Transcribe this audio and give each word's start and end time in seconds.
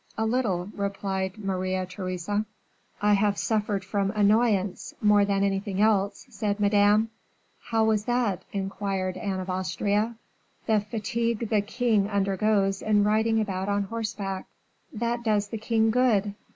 "A 0.17 0.25
little," 0.25 0.71
replied 0.75 1.37
Maria 1.37 1.85
Theresa. 1.85 2.45
"I 3.03 3.13
have 3.13 3.37
suffered 3.37 3.85
from 3.85 4.09
annoyance 4.15 4.95
more 4.99 5.25
than 5.25 5.43
anything 5.43 5.79
else," 5.79 6.25
said 6.27 6.59
Madame. 6.59 7.11
"How 7.65 7.83
was 7.85 8.05
that?" 8.05 8.41
inquired 8.51 9.15
Anne 9.15 9.39
of 9.39 9.47
Austria. 9.51 10.15
"The 10.65 10.79
fatigue 10.81 11.49
the 11.49 11.61
king 11.61 12.09
undergoes 12.09 12.81
in 12.81 13.03
riding 13.03 13.39
about 13.41 13.69
on 13.69 13.83
horseback." 13.83 14.47
"That 14.91 15.21
does 15.21 15.49
the 15.49 15.59
king 15.59 15.91
good." 15.91 16.33